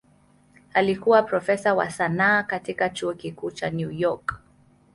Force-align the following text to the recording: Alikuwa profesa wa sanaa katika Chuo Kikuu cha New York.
Alikuwa 0.73 1.23
profesa 1.23 1.73
wa 1.73 1.89
sanaa 1.91 2.43
katika 2.43 2.89
Chuo 2.89 3.13
Kikuu 3.13 3.51
cha 3.51 3.69
New 3.69 3.91
York. 3.91 4.39